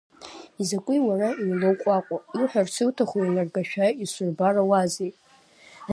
[0.61, 5.11] Изакәи уара еилоуҟәаҟәо, иуҳәарц иуҭаху еилыргашәа исурбарауазеи!